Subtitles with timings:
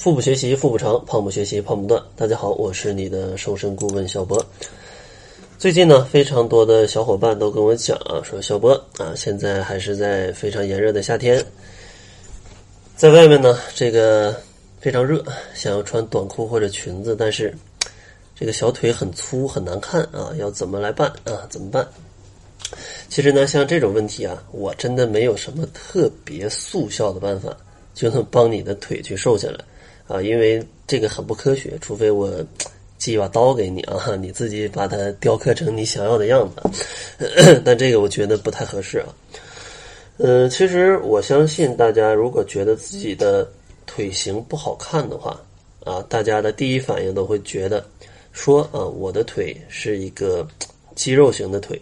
[0.00, 2.02] 腹部学习腹部长，胖不学习胖不断。
[2.16, 4.42] 大家好，我是你的瘦身顾问小博。
[5.58, 11.44] 最近呢，非常多的小伙伴都跟我讲啊，说小博啊，现在还是在非常炎热的夏天，
[12.96, 14.34] 在外面呢，这个
[14.80, 17.54] 非常热，想要穿短裤或者裙子，但是
[18.34, 21.46] 这个小腿很粗很难看啊，要怎么来办啊？
[21.50, 21.86] 怎么办？
[23.10, 27.54] 其实呢，像这种问题啊，我真的没有什么特别速效的办法，
[27.92, 29.62] 就能帮你的腿去瘦下来。
[30.10, 32.28] 啊，因为这个很不科学，除非我
[32.98, 36.60] 寄一把刀给你啊，你自己把它雕刻成你想要的样子。
[37.64, 39.06] 但这个我觉得不太合适啊。
[40.18, 43.48] 嗯，其实我相信大家如果觉得自己的
[43.86, 45.40] 腿型不好看的话，
[45.84, 47.86] 啊，大家的第一反应都会觉得
[48.32, 50.46] 说啊，我的腿是一个
[50.96, 51.80] 肌肉型的腿，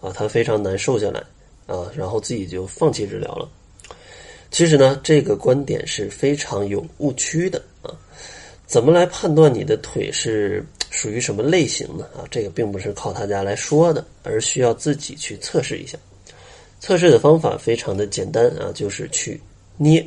[0.00, 1.20] 啊，它非常难瘦下来
[1.66, 3.48] 啊，然后自己就放弃治疗了。
[4.54, 7.90] 其实呢，这个观点是非常有误区的啊！
[8.68, 12.06] 怎么来判断你的腿是属于什么类型呢？
[12.16, 15.98] 啊，这个并不是靠他家来说的，而需要自己去测试一下。
[16.78, 19.40] 测试的方法非常的简单啊，就是去
[19.76, 20.06] 捏，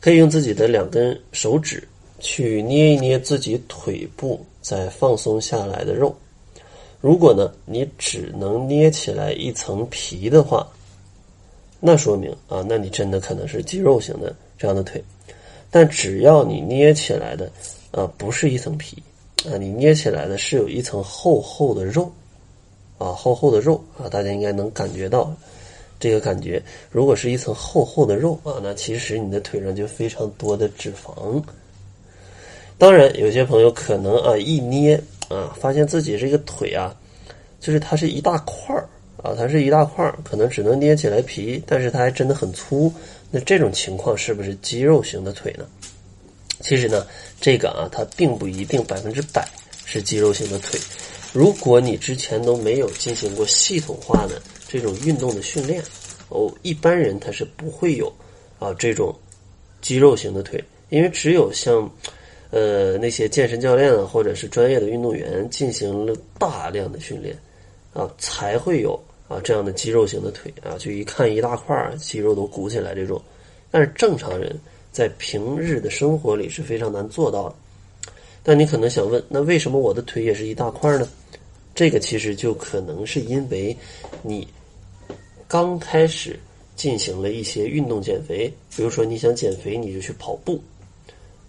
[0.00, 1.82] 可以用自己的两根手指
[2.20, 6.16] 去捏一捏自己腿部在放松下来的肉。
[7.00, 10.64] 如果呢，你只能捏起来一层皮的话。
[11.80, 15.02] 那说明啊，那你真的可能是肌肉型的这样的腿，
[15.70, 17.50] 但只要你捏起来的
[17.90, 19.02] 啊不是一层皮
[19.50, 22.12] 啊，你捏起来的是有一层厚厚的肉
[22.98, 25.34] 啊，厚厚的肉啊，大家应该能感觉到
[25.98, 26.62] 这个感觉。
[26.90, 31.42] 如果是一层厚厚的肉啊，那其实你的腿上就非常多的脂肪。
[32.76, 36.94] 当然，有些朋友可能啊一捏啊，发现自己这个腿啊，
[37.58, 38.86] 就是它是一大块儿。
[39.22, 42.92] 啊，它是一大块儿，可能只能捏起来皮，但是它还真的很粗。
[43.30, 45.66] 那这种情况是不是肌肉型的腿呢？
[46.60, 47.06] 其实呢，
[47.40, 49.48] 这个啊，它并不一定百分之百
[49.84, 50.78] 是肌肉型的腿。
[51.32, 55.82] 如果你之前都没有进行过系统化的这种运动的训练，
[56.28, 58.12] 哦，一般人他是不会有
[58.58, 59.14] 啊这种
[59.80, 61.88] 肌肉型的腿，因为只有像
[62.50, 67.36] 呃那些健身教练啊，或者是专业的运动员进行了大量的训练
[67.92, 69.00] 啊，才会有。
[69.28, 73.22] 啊，这样的肌肉型的腿啊，就一看一大块肌肉都鼓起来这种，
[73.70, 74.58] 但是正常人
[74.90, 77.54] 在平日的生活里是非常难做到的。
[78.42, 81.08] 但你可能想问，那为什么我的腿也是一大块呢？
[81.76, 83.76] 这个其实就可能是因为
[84.20, 84.48] 你
[85.46, 86.36] 刚开始
[86.74, 90.60] 进行了一些运动减肥，比如说你想减肥，你就去跑步，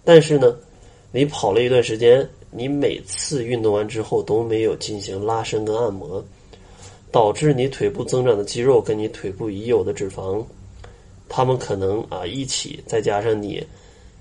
[0.04, 0.56] 但是呢，
[1.12, 6.24] 你跑了一段时间，你每次运动完之后都没有进行拉伸跟按摩。
[7.12, 10.42] 导致你腿部增长的肌肉跟你腿部已有的脂肪，
[11.28, 13.62] 他们可能啊一起，再加上你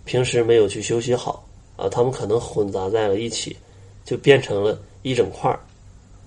[0.04, 1.46] 平时没有去休息好
[1.76, 3.56] 啊，他们可能混杂在了一起，
[4.04, 5.60] 就变成了一整块儿，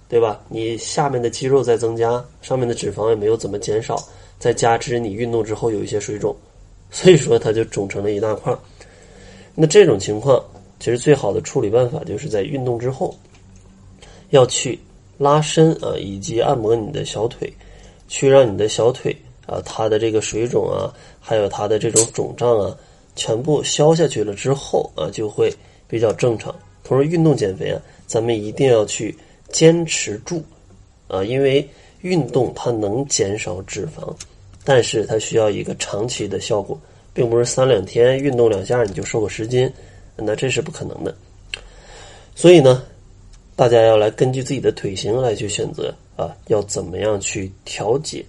[0.07, 0.41] 对吧？
[0.47, 4.01] 你下面的肌肉在增加，上面的脂肪也没有怎么减少，
[4.39, 6.33] 再加之你运动之后有一些水肿，
[6.89, 8.57] 所以说它就肿成了一大块儿。
[9.53, 10.41] 那这种情况，
[10.83, 13.15] 其实最好的处理办法就是在运动之后
[14.31, 14.77] 要去。
[15.19, 17.53] 拉伸啊，以及按摩你的小腿，
[18.07, 20.91] 去让你的小腿啊，它的这个水肿啊，
[21.21, 22.75] 还有它的这种肿胀啊，
[23.15, 25.53] 全部消下去了之后啊，就会
[25.87, 26.53] 比较正常。
[26.83, 29.15] 同时，运动减肥啊，咱们一定要去
[29.49, 30.43] 坚持住
[31.07, 31.65] 啊，因为
[32.01, 34.13] 运动它能减少脂肪，
[34.65, 36.77] 但是它需要一个长期的效果，
[37.13, 39.71] 并不是三两天运动两下你就瘦个十斤，
[40.15, 41.15] 那这是不可能的。
[42.35, 42.83] 所以呢。
[43.55, 48.25] 大家要来根据自己的腿型来去选择啊，要怎么样去调节？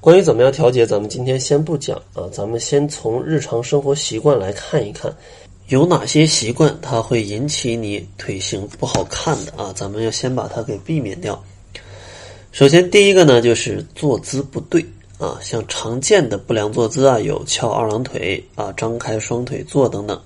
[0.00, 5.12] 关于怎么样调节，咱们今天先不讲啊，咱们先从日常生活习惯来看一看，
[5.66, 9.72] 有哪些习惯它会引起你腿型不好看的啊？
[9.74, 11.42] 咱们要先把它给避免掉。
[12.52, 14.86] 首先，第一个呢就是坐姿不对
[15.18, 20.22] 啊，像常见的不良坐姿啊，有翘二郎腿啊、张开双腿坐等等。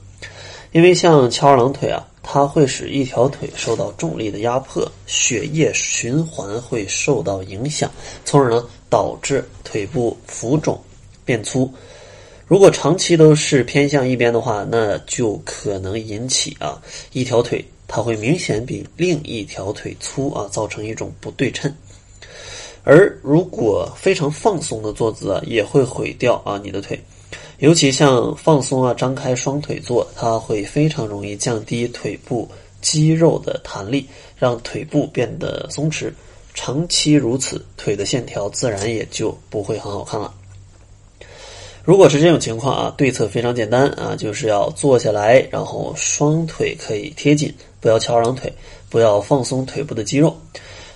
[0.76, 2.06] 因为像翘二郎腿啊。
[2.28, 7.88] 它会使一条腿受到重力的压迫，血液循环会受到影响，
[8.24, 10.76] 从而呢导致腿部浮肿
[11.24, 11.72] 变粗。
[12.48, 21.72] 如果长期都是偏向一边的话，那就可能引起啊一条腿它会明显比另一条腿粗啊，造成一种不对称。
[22.82, 27.00] 而如果非常放松的坐姿啊，也会毁掉啊你的腿。
[27.58, 32.48] 尤其像放松啊、张开双腿坐，它会非常容易降低腿部
[32.80, 34.06] 肌肉的弹力，
[34.36, 36.12] 让腿部变得松弛。
[36.52, 40.32] 长期如此，腿的线条自然也就不会很好看了。
[41.84, 48.52] 如果是这种情况啊，对策非常简单啊，就是要坐下来，然后双腿可以贴紧，不要翘二郎腿，
[48.90, 50.36] 不要放松腿部的肌肉。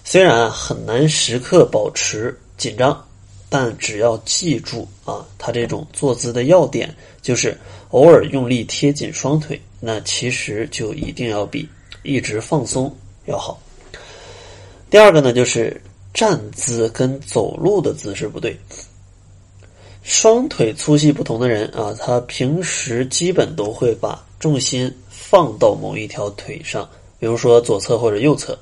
[0.02, 3.06] 虽然很难时刻保持紧张，
[3.50, 7.58] 但只要记住啊，它这种坐姿的要点就是
[7.90, 11.68] 偶尔用力贴紧双腿，那其实就一定要比
[12.04, 12.90] 一直放松
[13.26, 13.60] 要好。
[14.88, 15.82] 第二个呢，就是
[16.14, 18.56] 站姿跟走路的姿势不对。
[20.02, 26.88] 双腿粗细不同的人啊，他平时基本都会把重心放到某一条腿上，
[27.18, 28.58] 比如说左侧或者右侧。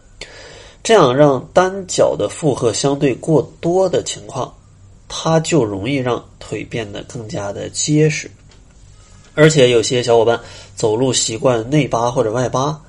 [0.82, 4.52] 这样让单脚的负荷相对过多的情况，
[5.08, 8.30] 它就容易让腿变得更加的结实。
[9.34, 10.38] 而且有些小伙伴
[10.76, 12.80] 走路习惯内八或者外八，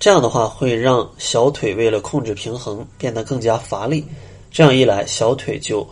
[0.00, 4.04] 这样的话会让小腿为了控制平衡变得更加乏力。
[4.50, 5.86] 这样一来，小腿就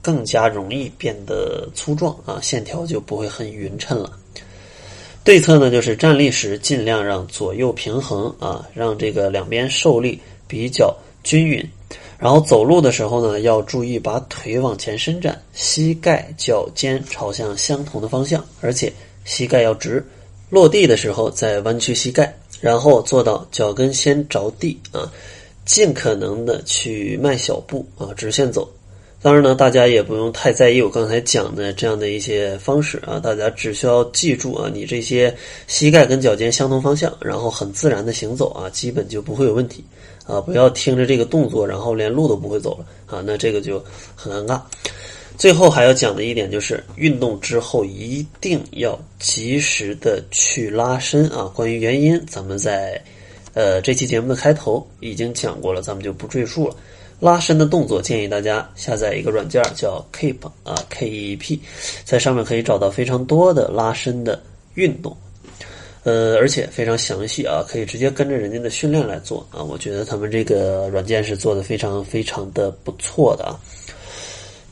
[0.00, 4.12] 更加容易变得粗壮啊，线条就不会很匀称了。
[5.24, 10.20] 对策呢，就是站立时尽量让左右平衡啊，让这个两边受力。
[10.50, 11.62] 比较均匀，
[12.18, 18.92] 然后走路的时候呢，要注意把腿往前伸展，膝盖、脚尖朝向相同的方向，而且
[19.24, 20.04] 膝盖要直。
[20.50, 25.12] 落地的时候再弯曲膝盖，然后做到脚跟先着地啊，
[25.64, 28.68] 尽可能的去迈小步啊，直线走。
[29.20, 35.34] 当然呢，大家也不用太在意我刚才讲的这样的一些方式啊，大家只需要记住啊，你这些
[35.66, 39.84] 膝盖跟脚尖相同方向，然后很自然的行走啊，基本就不会有问题
[40.28, 40.40] 啊。
[40.40, 43.82] 不要听着这个动作，然后连路都不会走了啊，那这个就
[44.14, 44.60] 很尴尬。
[45.36, 51.50] 最后还要讲的一点就是，运动之后一定要及时的去拉伸啊。
[51.54, 53.00] 关于原因，咱们在
[53.54, 56.76] 呃这期节目的开头已经讲过了，咱们就不赘述了。
[57.20, 61.60] 拉伸的动作，建议大家下载一个软件叫 Keep 啊，K E P，
[62.04, 64.40] 在上面可以找到非常多的拉伸的
[64.74, 65.16] 运动，
[66.04, 69.62] 呃，而且非常详细啊，可以直接跟着人家的训练来做啊。
[69.62, 73.58] 我觉得他们这个软件是做的非常非常的不错的啊。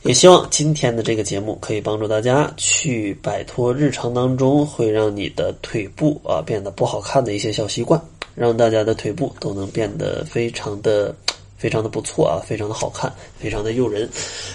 [0.03, 8.01] 也希望今天的这个节目可以帮助大家去摆脱日常当中会让你的腿部啊变得不好看的一些小习惯，
[8.33, 11.13] 让大家的腿部都能变得非常的。
[11.57, 14.07] 非常的不错啊，非常的好看，非常的诱人。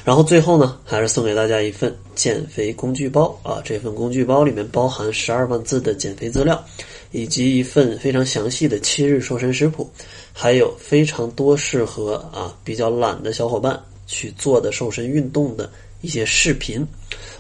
[0.05, 3.61] 然后最后呢，还是送给大家一份减肥工具包啊。
[3.65, 6.65] 这份工具包里面包含十二万字的减肥资料，
[7.11, 9.91] 以及一份非常详细的七日瘦身食谱，
[10.33, 15.69] 还有非常多适合啊比较懒的小伙伴去做的瘦身运动的
[16.03, 16.87] 一些视频。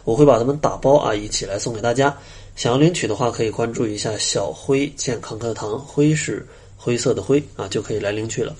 [0.05, 2.17] 我会把它们打包啊一起来送给大家。
[2.55, 6.47] 想要领取的话，可以关注一下小辉健康课堂，辉是
[6.82, 8.52] 灰色的灰啊，就可以来领取了。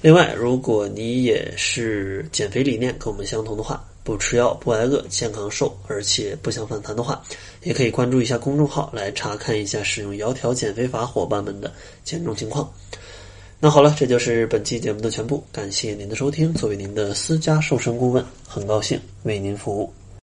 [0.00, 7.22] 另外，如果你也是减肥理念跟我们相同的话，不吃药、不挨饿、健康瘦，而且不想反弹的话，
[7.64, 11.70] 也可以关注一下公众号来查看一下使用窈窕减肥法伙伴们的
[12.04, 12.72] 减重情况。
[13.60, 16.54] 那好了，这就是本期节目的全部，感谢您的收听。
[16.54, 19.92] 作为您的私家瘦身顾问，很高兴为您服务。